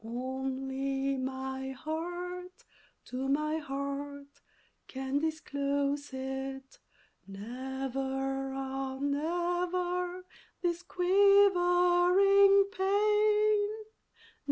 Only 0.03 1.15
my 1.15 1.69
heart 1.73 2.63
to 3.05 3.27
my 3.29 3.57
heart 3.57 4.41
can 4.87 5.19
disclose 5.19 6.09
it 6.11 6.79
Never, 7.27 8.51
ah! 8.55 8.97
never 8.99 10.25
this 10.63 10.81
quivering 10.81 12.65
pain! 12.75 13.67